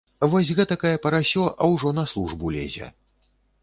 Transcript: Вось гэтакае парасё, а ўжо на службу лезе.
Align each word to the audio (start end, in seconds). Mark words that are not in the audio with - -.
Вось 0.31 0.53
гэтакае 0.59 0.95
парасё, 1.05 1.43
а 1.61 1.71
ўжо 1.75 1.95
на 2.01 2.09
службу 2.15 2.45
лезе. 2.59 2.95